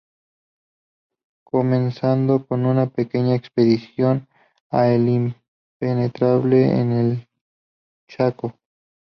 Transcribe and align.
Comenzando 1.45 2.47
con 2.47 2.65
una 2.65 2.89
pequeña 2.89 3.35
expedición 3.35 4.27
a 4.71 4.87
El 4.87 5.07
Impenetrable 5.07 6.71
en 6.71 6.91
el 6.91 7.27
Chaco. 8.07 8.55